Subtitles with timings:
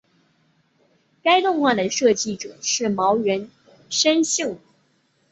[1.21, 3.47] 该动画的设计者是茅原
[3.87, 4.57] 伸幸。